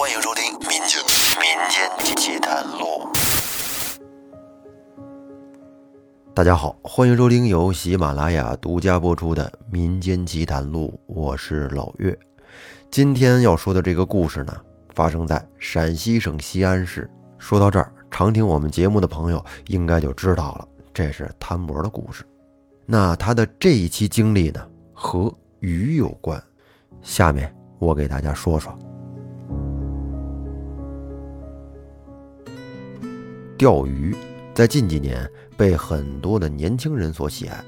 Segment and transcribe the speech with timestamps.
[0.00, 0.98] 欢迎收听《民间
[1.36, 3.06] 民间奇谈录》。
[6.32, 12.18] 大家好，欢迎收听由喜马拉雅独家播出的《民间奇谈录》，我是老岳。
[12.90, 14.56] 今天要说的这个故事呢，
[14.94, 17.06] 发生在陕西省西安市。
[17.36, 22.24] 说到这儿，常听我们节目的朋友应该就知道了，这是谭博的故事。
[22.86, 26.42] 那他的这一期经历呢，和鱼有关。
[27.02, 28.74] 下面我给大家说说。
[33.60, 34.16] 钓鱼
[34.54, 37.62] 在近几年被很多的年轻人所喜爱，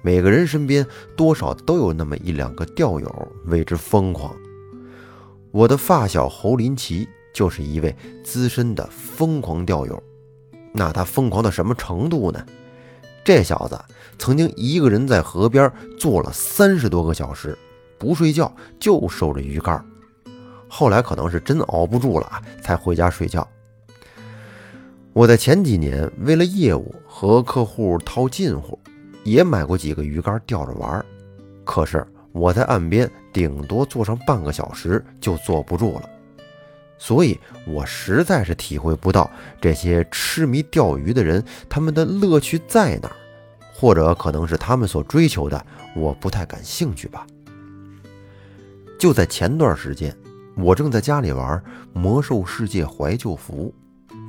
[0.00, 4.34] 每个人身边多少都有那么一两个钓友为之疯狂。
[5.50, 10.02] 我的发小侯林奇就是一位资深的疯狂钓友。
[10.72, 12.42] 那他疯狂到什么程度呢？
[13.22, 13.78] 这小子
[14.18, 17.54] 曾经一个人在河边坐了三十多个小时，
[17.98, 18.50] 不睡觉
[18.80, 19.84] 就守着鱼竿。
[20.68, 23.46] 后来可能是真熬不住了，才回家睡觉。
[25.18, 28.78] 我在前几年为了业务和客户套近乎，
[29.24, 31.04] 也买过几个鱼竿钓着玩。
[31.64, 36.08] 可是我在岸边顶多坐上半个小时就坐不住了，
[36.98, 39.28] 所以我实在是体会不到
[39.60, 43.16] 这些痴迷钓鱼的人他们的乐趣在哪儿，
[43.74, 45.66] 或者可能是他们所追求的，
[45.96, 47.26] 我不太感兴趣吧。
[49.00, 50.16] 就在前段时间，
[50.56, 51.58] 我正在家里玩
[51.92, 53.74] 《魔兽世界》怀旧服。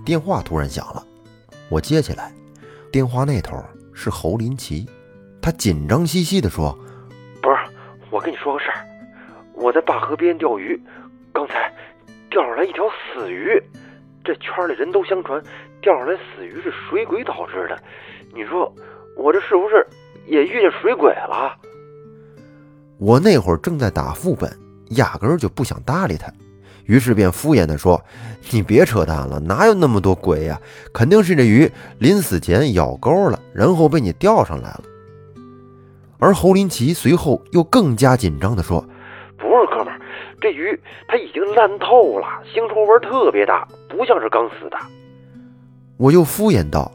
[0.09, 1.05] 电话突然响了，
[1.69, 2.33] 我接起来，
[2.91, 4.89] 电话那头是侯林奇，
[5.39, 6.75] 他紧张兮兮地说
[7.43, 7.57] ：“不是，
[8.09, 8.87] 我跟你说个事儿，
[9.53, 10.81] 我在灞河边钓鱼，
[11.31, 11.71] 刚才
[12.27, 13.61] 钓上来一条死鱼，
[14.23, 15.39] 这圈里人都相传
[15.79, 17.79] 钓上来死鱼是水鬼导致的，
[18.33, 18.73] 你说
[19.15, 19.85] 我这是不是
[20.25, 21.55] 也遇见水鬼了？”
[22.97, 24.51] 我那会儿正在打副本，
[24.97, 26.33] 压根儿就不想搭理他。
[26.89, 28.03] 于是便敷衍地说
[28.49, 30.59] ：“你别扯淡了，哪有那么多鬼呀？
[30.91, 34.81] 肯定是这鱼临死前咬钩了，然后被你钓上来了。”
[36.17, 38.83] 而侯林奇随后又更加紧张地说
[39.37, 40.01] ：“不是，哥们儿，
[40.41, 44.77] 这鱼它已经烂透了，腥臭味特别大，不像是刚死的。”
[45.95, 46.91] 我又敷衍道：“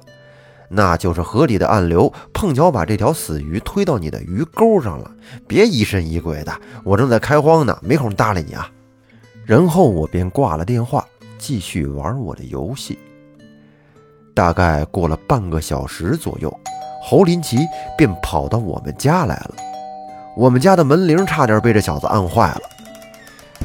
[0.69, 5.09] 那就是河里的暗流碰巧把这条死鱼推到你的鱼钩上了，
[5.47, 6.53] 别疑神疑鬼的，
[6.83, 8.69] 我正在开荒呢，没空搭理你啊。”
[9.47, 11.07] 然后我便挂了电话，
[11.39, 12.99] 继续玩我的游戏。
[14.35, 16.53] 大概过了半个小时左右，
[17.03, 17.59] 侯林奇
[17.97, 19.55] 便跑到我们家来了。
[20.37, 22.63] 我们家的门铃差点被这小子按坏了。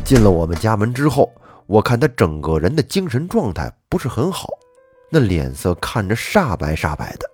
[0.04, 1.32] 进了我们家门之后，
[1.66, 4.50] 我看他整个人的精神状态不是很好，
[5.10, 7.26] 那脸色看着煞白煞白的。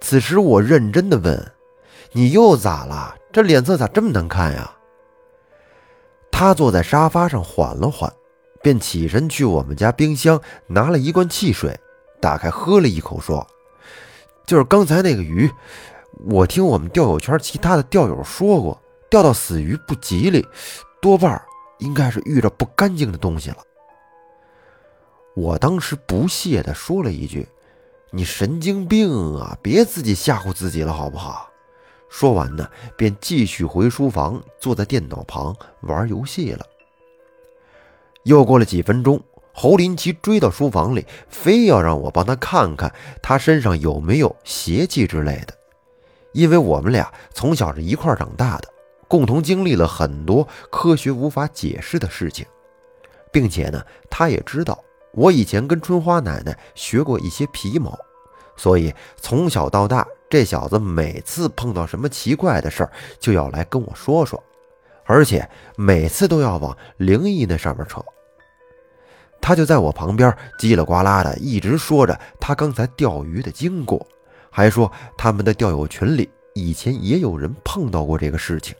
[0.00, 1.52] 此时我认真的问
[2.12, 3.14] ：“你又咋了？
[3.32, 4.70] 这脸色咋这么难看呀？”
[6.40, 8.10] 他坐在沙发上缓了缓，
[8.62, 11.78] 便起身去我们家冰箱拿了一罐汽水，
[12.18, 13.46] 打开喝了一口，说
[14.48, 15.50] ：“就是刚才那个鱼，
[16.30, 18.80] 我听我们钓友圈其他的钓友说过，
[19.10, 20.42] 钓到死鱼不吉利，
[21.02, 21.38] 多半
[21.76, 23.58] 应该是遇着不干净的东西了。”
[25.36, 27.46] 我当时不屑地说了一句
[28.12, 31.48] ：“你神经病啊，别自己吓唬自己了，好不好？”
[32.10, 36.66] 说完呢，便继续回书房，坐在电脑旁玩游戏了。
[38.24, 39.22] 又过了几分钟，
[39.54, 45.54] 侯林奇追到书房里，非要让我帮他看看他身上有没有邪气之类的。
[46.32, 48.68] 因为我们俩从小是一块长大的，
[49.08, 52.44] 共同经历了很多科学无法解释的事情，
[53.32, 54.78] 并且呢，他也知道
[55.12, 57.96] 我以前跟春花奶奶学过一些皮毛，
[58.56, 60.04] 所以从小到大。
[60.30, 64.40] 这小子每次碰到什么奇怪的事儿，就要来跟我说说，
[65.04, 65.46] 而且
[65.76, 68.00] 每次都要往灵异那上面扯。
[69.40, 74.06] 他就在我旁边叽里呱啦的一直说着他刚才钓鱼的经过，
[74.50, 78.76] 还说他们的钓友群里以前也有人碰到过这个事情，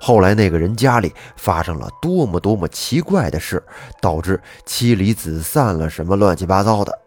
[0.00, 3.62] 后来那个人家里发生了多么多么奇怪的事，
[4.00, 6.98] 导致妻离子散了，什么乱七八糟的，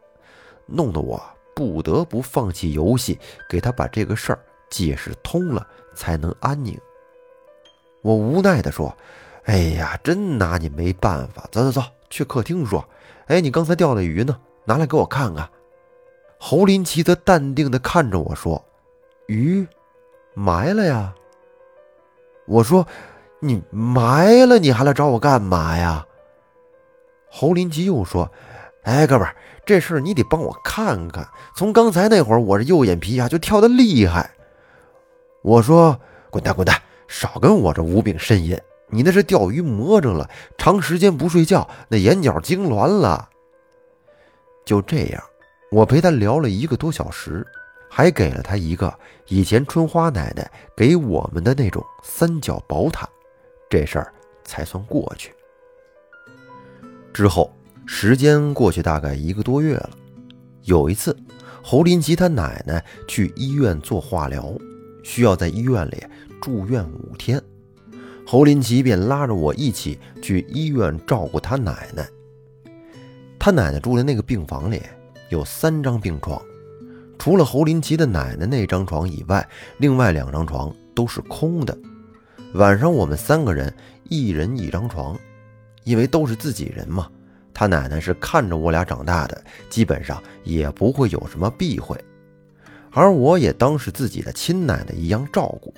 [0.68, 1.22] 弄得我。
[1.56, 3.20] 不得不放弃游戏，
[3.50, 4.40] 给他把这个事儿
[4.70, 6.80] 解释通了，才能安宁。
[8.02, 8.96] 我无奈地说
[9.46, 11.48] ：“哎呀，真拿你没办法。
[11.52, 12.88] 走走走，去客厅说。
[13.28, 14.38] 哎，你刚才钓的鱼呢？
[14.66, 15.50] 拿来给我看看。”
[16.40, 18.64] 侯林奇则淡定地看着我说
[19.28, 19.68] ：“鱼
[20.34, 21.14] 埋了呀。”
[22.48, 22.88] 我说
[23.40, 26.06] ：“你埋了，你还来找我干嘛呀？”
[27.30, 28.30] 侯林奇又说
[28.84, 31.26] ：“哎，哥们儿。”这事你得帮我看看。
[31.56, 34.32] 从刚才那会儿，我这右眼皮啊就跳得厉害。
[35.44, 36.00] 我说
[36.32, 38.60] ：“滚蛋，滚蛋，少跟我这无病呻吟！
[38.88, 43.30] 你那是钓鱼魔怔了，长时间不睡觉，那眼角痉挛了。
[44.66, 45.24] 就这样，
[45.72, 47.46] 我陪他聊了一个多小时，
[47.90, 48.94] 还给了他一个
[49.28, 53.08] 以前春花奶奶给我们的那种三角宝塔，
[53.70, 54.14] 这事儿
[54.44, 55.34] 才算过去。
[57.14, 57.54] 之后，
[57.94, 59.90] 时间过去大概一个多月了。
[60.64, 61.16] 有一次，
[61.62, 64.58] 侯林奇他奶奶去医院做化疗，
[65.04, 66.02] 需要在医院里
[66.42, 67.40] 住院五天。
[68.26, 72.08] 侯林奇便拉着我一起去医院照顾他奶奶。
[73.38, 74.82] 他奶奶住的那个病房里
[75.28, 76.42] 有三张病床，
[77.20, 79.46] 除了侯林奇的奶奶那张床以外，
[79.80, 81.78] 另外两张床都是空的。
[82.54, 83.72] 晚上我们三个人
[84.08, 85.20] 一人一张床，
[85.84, 87.10] 因为都是自己人嘛。
[87.54, 91.98] 他奶奶是看着我俩长大的，基本上也不会有什么避讳，
[92.92, 95.74] 而我也当是自己的亲奶奶一样照顾。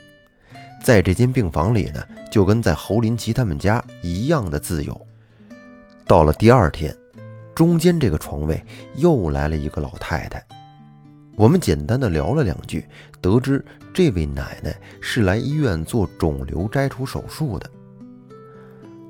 [0.84, 5.08] 在这间病房里呢，就跟在侯林奇他们家一样的自由。
[6.06, 6.96] 到了第二天，
[7.56, 8.62] 中间这个床位
[8.96, 10.46] 又来了一个老太太。
[11.36, 12.86] 我们简单的聊了两句，
[13.22, 17.70] 得知这位奶奶是来医院做肿瘤摘除手术的。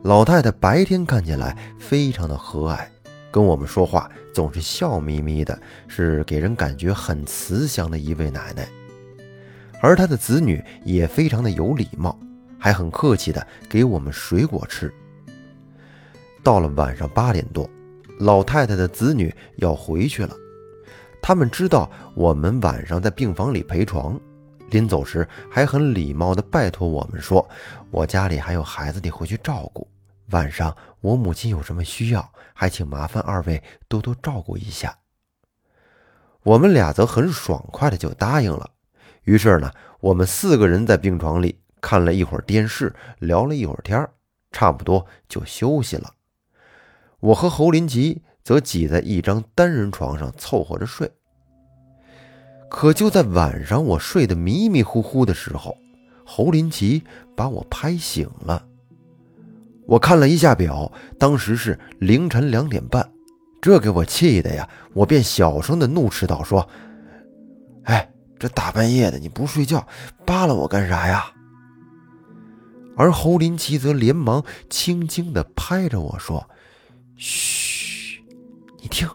[0.03, 2.85] 老太太白天看起来非常的和蔼，
[3.31, 5.57] 跟我们说话总是笑眯眯的，
[5.87, 8.67] 是给人感觉很慈祥的一位奶奶。
[9.81, 12.19] 而她的子女也非常的有礼貌，
[12.59, 14.93] 还很客气的给我们水果吃。
[16.43, 17.69] 到了晚上八点多，
[18.19, 20.35] 老太太的子女要回去了，
[21.21, 24.19] 他们知道我们晚上在病房里陪床，
[24.69, 27.47] 临走时还很礼貌的拜托我们说
[27.89, 29.87] ：“我家里还有孩子得回去照顾，
[30.31, 34.97] 晚上我母亲有什么需要，还请麻烦二位多多照顾一下。”
[36.43, 38.69] 我们俩则很爽快的就答应了。
[39.23, 39.71] 于是呢，
[40.01, 44.09] 我们四个人在病床里看了一会儿电视，聊了一会儿天
[44.51, 46.13] 差不多就休息了。
[47.21, 51.09] 我和侯林奇则挤在一张单人床上凑合着睡。
[52.69, 55.77] 可就在晚上，我睡得迷迷糊糊的时候，
[56.25, 57.03] 侯林奇
[57.37, 58.67] 把我拍醒了。
[59.93, 63.07] 我看了一下表，当时是凌晨两点半，
[63.61, 64.67] 这给我气的呀！
[64.91, 66.67] 我便小声的怒斥道：“说，
[67.83, 68.09] 哎！”
[68.39, 69.87] 这大半夜的你不睡觉，
[70.25, 71.31] 扒拉我干啥呀？
[72.97, 76.49] 而侯林奇则连忙轻轻的拍着我说
[77.15, 78.19] ：“嘘，
[78.81, 79.07] 你听。”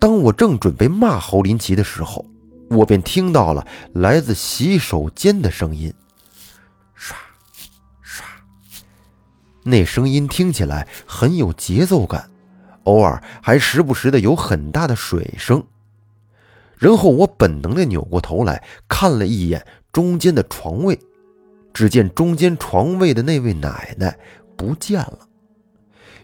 [0.00, 2.24] 当我正准备骂侯林奇的时候，
[2.70, 5.92] 我便听到了来自洗手间的声音，
[6.94, 7.14] 刷
[8.00, 8.26] 刷。
[9.64, 12.30] 那声音听起来很有节奏感，
[12.84, 15.64] 偶尔还时不时的有很大的水声。
[16.76, 20.98] 然后我本能的扭过头来看了一眼中间的床位，
[21.72, 24.18] 只见中间床位的那位奶奶
[24.56, 25.20] 不见了。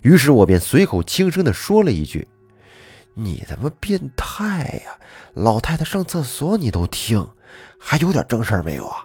[0.02, 2.28] 于是我便随口轻声的说了一句
[3.14, 4.98] ：“你他妈变态呀！
[5.34, 7.26] 老太太上厕所你都听，
[7.78, 9.04] 还有点正事没有啊？”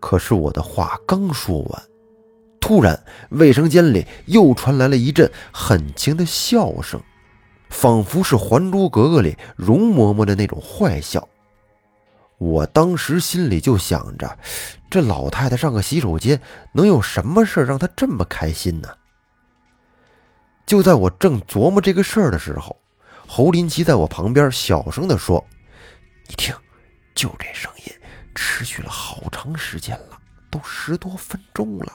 [0.00, 1.82] 可是我的话刚说完，
[2.68, 7.00] 突然卫生间里又传来了一阵很轻的笑声。
[7.70, 11.26] 仿佛是《还珠格格》里容嬷嬷的那种坏笑，
[12.36, 14.38] 我当时心里就想着，
[14.90, 16.38] 这老太太上个洗手间，
[16.72, 18.88] 能有什么事让她这么开心呢？
[20.66, 22.76] 就在我正琢磨这个事儿的时候，
[23.26, 25.42] 侯林奇在我旁边小声地说
[26.28, 26.54] ：“你听，
[27.14, 27.92] 就这声音，
[28.34, 30.18] 持续了好长时间了，
[30.50, 31.90] 都十多分钟了。”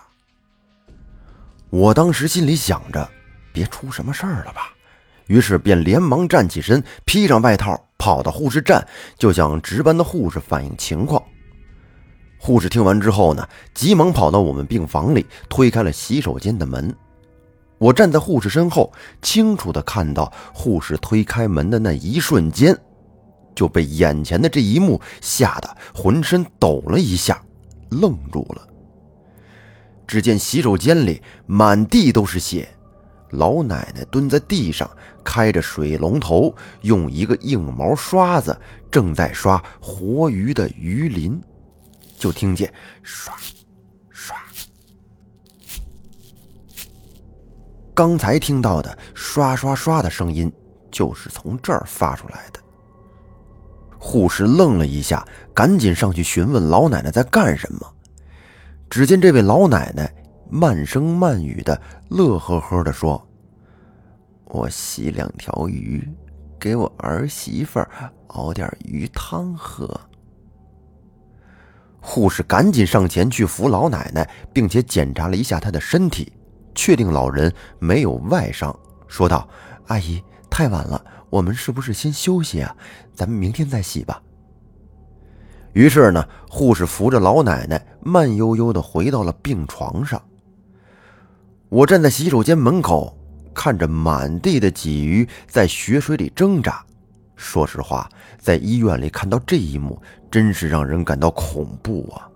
[1.73, 3.09] 我当时心里想着，
[3.51, 4.71] 别出什么事儿了吧。
[5.25, 8.87] 于是便连忙站起身，披上外套，跑到护士站，
[9.17, 11.19] 就向值班的护士反映情况。
[12.37, 16.95] 护士听完之后呢，急忙跑到我们病房里，推开了洗手间的门。
[17.79, 22.77] 我站在护士身后，清楚地看到护士推开门的那一瞬间，
[23.55, 27.43] 就被眼前的这一幕吓得浑身抖了一下，
[27.89, 28.67] 愣住了。
[30.07, 32.67] 只见洗手间里满地都是血。
[33.31, 34.89] 老奶奶蹲在地上，
[35.23, 38.55] 开着水龙头，用一个硬毛刷子
[38.91, 41.41] 正在刷活鱼的鱼鳞，
[42.15, 43.35] 就听见刷
[44.11, 44.37] 刷，
[47.95, 50.51] 刚才听到的刷刷刷的声音
[50.91, 52.59] 就是从这儿发出来的。
[53.97, 57.92] 护士愣了一下，赶紧上去询问老奶奶在干什么。
[58.93, 60.13] 只见这位老奶奶。
[60.51, 63.27] 慢声慢语的，乐呵呵的说
[64.45, 66.07] ：“我洗两条鱼，
[66.59, 67.83] 给我儿媳妇
[68.27, 69.99] 熬点鱼汤喝。”
[71.99, 76.31] 护士赶紧上前去扶老奶奶，并且检查了一下她的身体，
[76.75, 79.49] 确定老人没有外伤，说道
[79.89, 82.75] ：“阿姨，太晚了，我们是不是先休息啊？
[83.15, 84.21] 咱们明天再洗吧。”
[85.73, 90.21] 于是呢，护士扶着老奶奶慢悠悠地回到了病床上。
[91.69, 93.17] 我站在洗手间门口，
[93.53, 96.83] 看着满地的鲫鱼在血水里挣扎。
[97.35, 99.99] 说实话，在医院里看到这一幕，
[100.29, 102.29] 真是让人感到恐怖啊！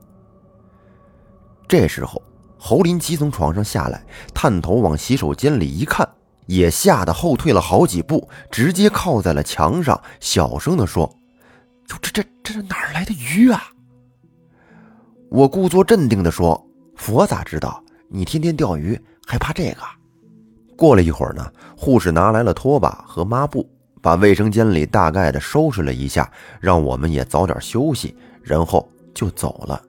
[1.68, 2.20] 这时候，
[2.58, 4.04] 侯林奇从床上下来，
[4.34, 6.08] 探头往洗手间里一看，
[6.48, 11.08] 也吓得后退了好几步，直接靠在了墙上，小声地说
[11.88, 13.64] ：“这这这这是哪儿来的鱼啊？”
[15.32, 16.64] 我故作镇定地说
[16.96, 17.84] ：“佛咋知道？
[18.10, 19.78] 你天天钓鱼，还怕这个？”
[20.78, 23.68] 过了一会儿呢，护士拿来了拖把和抹布。
[24.00, 29.82] 把卫生间里大概的收拾了一下，让我们也早点休息，然后就走了。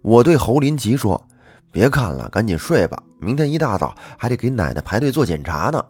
[0.00, 1.22] 我对侯林奇说
[1.70, 5.84] ：“别看了，赶紧睡吧，明天一大早还得给奶奶排队做检查呢。”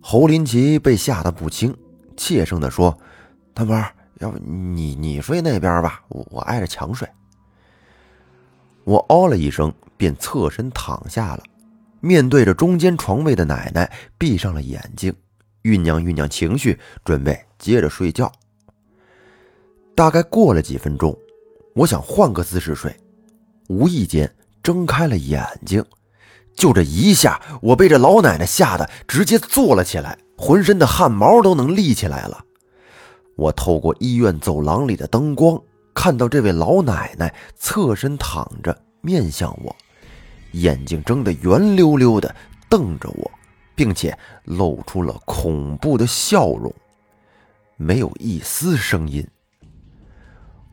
[0.00, 1.76] 侯林奇被吓得不轻，
[2.16, 2.98] 怯声地说
[3.56, 3.82] ：“大伯，
[4.18, 7.08] 要不你你睡那边吧，我我挨着墙睡。”
[8.84, 11.42] 我哦了一声，便侧身躺下了，
[12.00, 15.10] 面对着中间床位的奶奶，闭上了眼睛。
[15.62, 18.30] 酝酿酝酿情绪，准备接着睡觉。
[19.94, 21.16] 大概过了几分钟，
[21.74, 22.94] 我想换个姿势睡，
[23.68, 24.30] 无意间
[24.62, 25.82] 睁开了眼睛。
[26.54, 32.44] 就这一下，我被这老奶奶吓得直接坐了起来，浑身的汗毛都能立起来了。
[33.36, 35.60] 我透过医院走廊里的灯光，
[35.94, 39.76] 看到这位老奶奶侧身躺着，面向我，
[40.52, 42.34] 眼睛睁得圆溜溜的，
[42.68, 43.30] 瞪着我。
[43.76, 46.74] 并且露出了恐怖的笑容，
[47.76, 49.28] 没有一丝声音。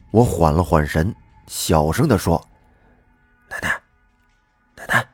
[0.10, 1.14] 我缓了缓神，
[1.46, 2.42] 小声的说
[3.52, 3.82] ：“奶奶，
[4.78, 5.06] 奶奶，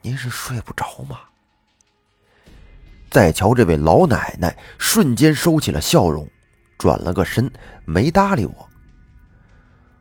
[0.00, 1.18] 您是睡不着吗？”
[3.10, 6.30] 再瞧这位老奶奶，瞬间收起了笑容，
[6.82, 7.48] 转了个身，
[7.84, 8.68] 没搭理我。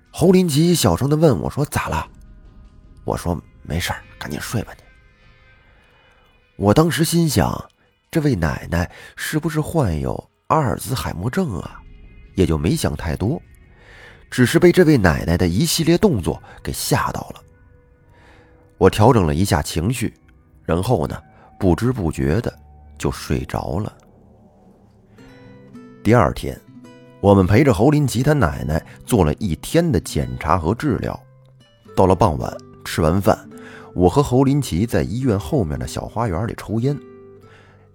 [0.09, 2.09] 侯林奇小声的问我说：“咋了？”
[3.05, 4.83] 我说：“没事赶紧睡吧你。”
[6.57, 7.69] 我当时心想，
[8.09, 11.79] 这位奶奶是不是患有阿尔兹海默症啊？
[12.33, 13.39] 也就没想太多，
[14.31, 17.43] 只是被这位奶奶的一系列动作给吓到了。
[18.79, 20.11] 我调整了一下情绪，
[20.65, 21.21] 然后呢，
[21.59, 22.51] 不知不觉的
[22.97, 23.95] 就睡着了。
[26.03, 26.59] 第二天，
[27.21, 31.17] 我们陪着侯林吉他奶奶做了一天的检查和治疗。
[31.95, 32.51] 到了傍晚，
[32.83, 33.37] 吃完饭。
[33.93, 36.97] 我和侯林奇在医院后面的小花园里抽烟，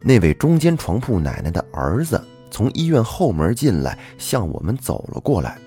[0.01, 5.59] 那位中间床铺奶奶的儿子从医院后门进来，向我们走了过来，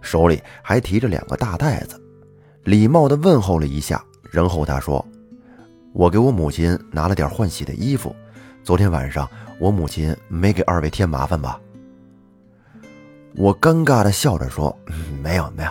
[0.00, 2.00] 手里还提着两个大袋子，
[2.64, 5.04] 礼貌地问候了一下，然后他说
[5.92, 8.14] ：“我给我母亲拿了点换洗的衣服，
[8.62, 11.58] 昨天晚上我母亲没给二位添麻烦吧？”
[13.38, 14.76] 我尴尬地笑着说
[15.22, 15.70] ：“没有，没有，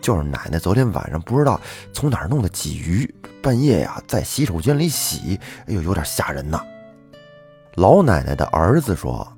[0.00, 1.60] 就是奶奶昨天晚上不知道
[1.92, 6.64] 从哪儿弄的鲫鱼，半夜呀在洗手间里洗，哎呦，有点吓人呐。”
[7.76, 9.30] 老奶奶的儿子说：“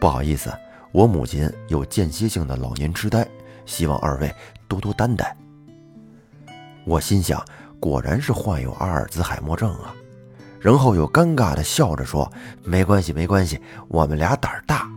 [0.00, 0.52] 不好意思，
[0.90, 3.24] 我母亲有间歇性的老年痴呆，
[3.66, 4.34] 希望二位
[4.66, 5.36] 多多担待。”
[6.84, 7.40] 我心想，
[7.78, 9.94] 果然是患有阿尔兹海默症啊，
[10.58, 12.28] 然后又尴尬地笑着说
[12.64, 14.90] ：“没关系，没关系，我们俩胆儿大。”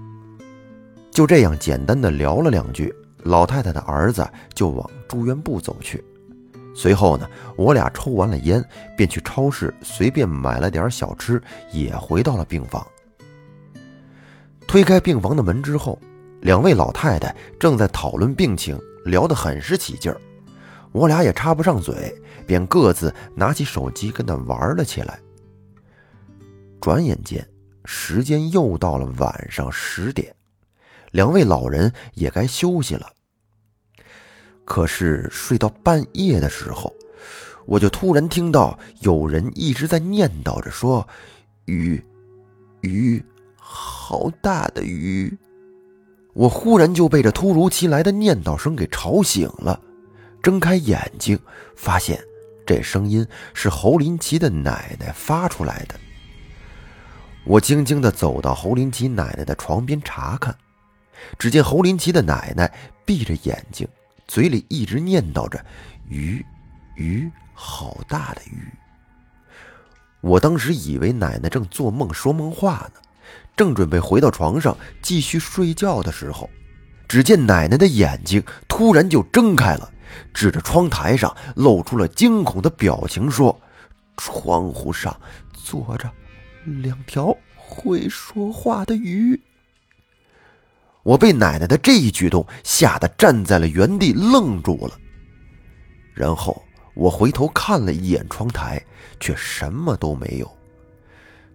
[1.19, 6.01] 就这样简单的聊了两句，老太太的儿子就往住院部走去。
[6.73, 8.63] 随后呢，我俩抽完了烟，
[8.95, 11.41] 便去超市随便买了点小吃，
[11.73, 12.87] 也回到了病房。
[14.65, 15.99] 推开病房的门之后，
[16.39, 20.17] 两位老太太正在讨论病情，聊得很是起劲儿。
[20.93, 22.15] 我俩也插不上嘴，
[22.47, 25.19] 便各自拿起手机跟他玩了起来。
[26.79, 27.45] 转眼间，
[27.83, 30.33] 时间又到了晚上十点。
[31.11, 33.11] 两位老人也该休息了。
[34.65, 36.93] 可是睡到半夜的时候，
[37.65, 41.07] 我就突然听到有人一直在念叨着说
[41.65, 42.03] ：“鱼，
[42.81, 43.23] 鱼，
[43.57, 45.35] 好大的鱼！”
[46.33, 49.79] 我忽然就被这突如其来的念叨声给吵醒了，
[50.41, 51.37] 睁开眼睛，
[51.75, 52.23] 发现
[52.65, 55.95] 这声音是侯林奇的奶奶发出来的。
[57.43, 60.55] 我静静地走到侯林奇奶奶的床边查看。
[61.37, 62.71] 只见侯林奇的奶奶
[63.05, 63.87] 闭着眼睛，
[64.27, 65.63] 嘴里一直念叨着
[66.07, 66.45] “鱼，
[66.95, 68.67] 鱼，好大的鱼。”
[70.21, 72.99] 我当时以为奶奶正做梦说梦话呢，
[73.55, 76.49] 正准备回到床上继续睡觉的时候，
[77.07, 79.91] 只见奶奶的眼睛突然就睁开了，
[80.33, 83.59] 指着窗台上，露出了惊恐的表情，说
[84.17, 85.17] ：“窗户上
[85.53, 86.11] 坐着
[86.65, 89.41] 两条会说话的鱼。”
[91.03, 94.97] 我被奶奶的这一举动吓得站在了原地，愣住了。
[96.13, 96.61] 然后
[96.93, 98.83] 我回头看了一眼窗台，
[99.19, 100.49] 却什么都没有。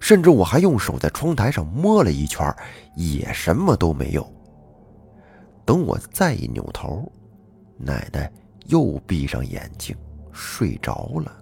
[0.00, 2.54] 甚至我还用手在窗台上摸了一圈，
[2.96, 4.30] 也什么都没有。
[5.64, 7.10] 等我再一扭头，
[7.78, 8.30] 奶奶
[8.66, 9.96] 又闭上眼睛
[10.32, 11.32] 睡着了。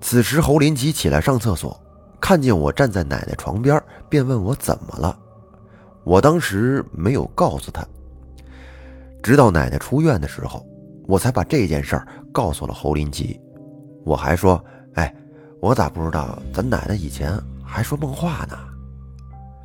[0.00, 1.80] 此时侯林吉起来上厕所，
[2.20, 5.16] 看见我站在奶奶床边，便问我怎么了。
[6.08, 7.86] 我当时没有告诉他，
[9.22, 10.66] 直到奶奶出院的时候，
[11.06, 13.38] 我才把这件事儿告诉了侯林吉。
[14.06, 14.64] 我还说
[14.96, 15.14] ：“哎，
[15.60, 18.58] 我咋不知道咱奶奶以前还说梦话呢？”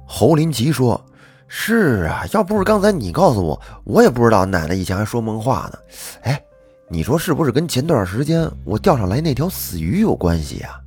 [0.06, 1.02] 侯林吉说
[1.48, 5.80] ：“是啊，要不是刚才你告诉我，我也不知道奶奶以前还说梦话呢。
[6.24, 6.44] 哎，
[6.90, 10.78] 你说是不是跟前段时间我钓上来那条死鱼有关系呀？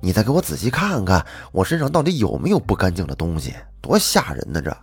[0.00, 1.22] 你再给我仔细看看，
[1.52, 3.52] 我身上到底有没有不干净的东西？
[3.82, 4.62] 多吓人呢！
[4.62, 4.74] 这。”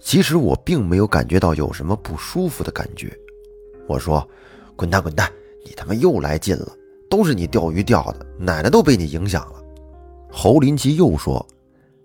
[0.00, 3.12] 其实我并没有感觉到有什么不舒服的感觉。
[3.86, 4.26] 我说
[4.76, 5.30] ：“滚蛋，滚蛋！
[5.64, 6.72] 你他妈又来劲了，
[7.10, 9.62] 都是你钓鱼钓的，奶奶都被你影响了。”
[10.30, 11.44] 侯林奇又说：“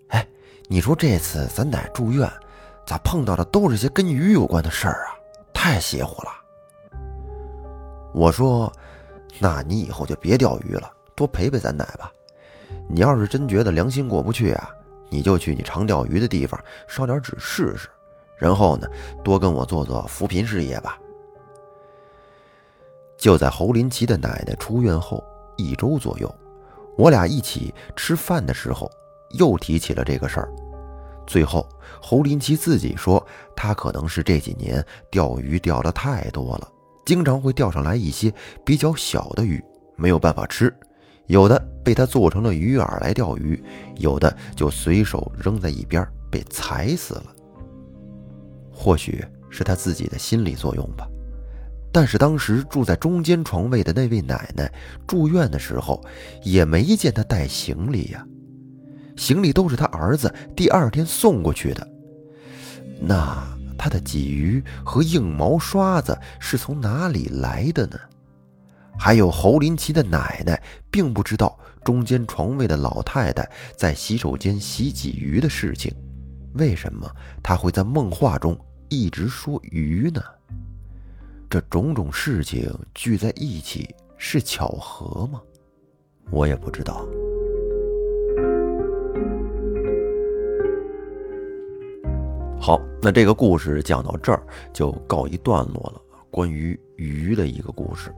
[0.08, 0.26] 哎，
[0.66, 2.28] 你说这次咱奶住院，
[2.86, 5.14] 咋碰到的都是些跟鱼有关的事儿啊？
[5.52, 6.30] 太邪乎了！”
[8.12, 8.72] 我说
[9.38, 12.10] ：“那你以后就别钓鱼了，多陪陪咱奶吧。
[12.88, 14.70] 你要是真觉得良心过不去啊。”
[15.08, 16.58] 你就去你常钓鱼的地方
[16.88, 17.88] 烧点纸试试，
[18.36, 18.86] 然后呢，
[19.22, 20.98] 多跟我做做扶贫事业吧。
[23.16, 25.22] 就在侯林奇的奶奶出院后
[25.56, 26.34] 一周左右，
[26.96, 28.90] 我俩一起吃饭的时候，
[29.38, 30.52] 又提起了这个事儿。
[31.26, 31.66] 最后，
[32.02, 33.24] 侯林奇自己说，
[33.56, 36.68] 他可能是这几年钓鱼钓的太多了，
[37.06, 38.30] 经常会钓上来一些
[38.64, 39.64] 比较小的鱼，
[39.96, 40.74] 没有办法吃。
[41.26, 43.62] 有的被他做成了鱼饵来钓鱼，
[43.96, 47.26] 有的就随手扔在一边被踩死了。
[48.70, 51.08] 或许是他自己的心理作用吧。
[51.92, 54.68] 但是当时住在中间床位的那位奶奶
[55.06, 56.04] 住院的时候，
[56.42, 58.26] 也没见他带行李呀，
[59.16, 61.88] 行李都是他儿子第二天送过去的。
[63.00, 63.46] 那
[63.78, 67.96] 他的鲫鱼和硬毛刷子是从哪里来的呢？
[68.98, 75.92] 还有侯林奇的奶奶并不知道中间床位的老太太在洗手间洗鲫鱼的事情，
[76.54, 77.10] 为什么
[77.42, 80.22] 她会在梦话中一直说鱼呢？
[81.50, 85.40] 这种种事情聚在一起是巧合吗？
[86.30, 87.06] 我也不知道。
[92.58, 98.12] 好，那这个故事讲到这儿就告一段落了，关于鱼的一个故事。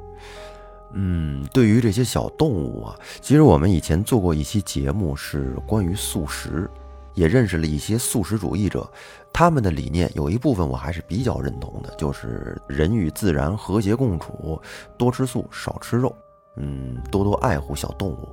[0.93, 6.71] 嗯，对于这些小动物啊，其实我们以前做过一期节目，是关于素食，
[7.15, 8.89] 也认识了一些素食主义者，
[9.33, 14.61] 他们的理念有一部分我还是比较认同的，就是人与自然和谐共处，
[14.97, 16.17] 多吃素，少吃肉，
[16.57, 18.29] 嗯，多多爱护小动物。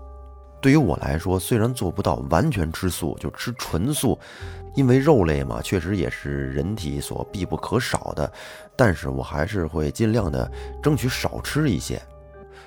[0.61, 4.17] 对于我来说，虽然做不到完全吃素，就吃纯素，
[4.75, 8.31] 因为肉类嘛，确实也是人体所必不可少的，
[8.73, 10.49] 但是我还是会尽量的
[10.81, 12.01] 争取少吃一些。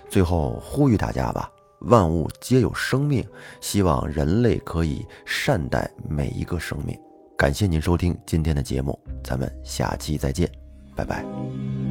[0.09, 3.27] 最后呼吁大家吧，万物皆有生命，
[3.61, 6.99] 希望人类可以善待每一个生命。
[7.37, 10.51] 感谢您收听今天的节目，咱们下期再见，
[10.95, 11.86] 拜拜。